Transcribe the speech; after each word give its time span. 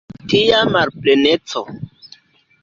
Tia 0.31 0.61
malpleneco! 0.71 1.63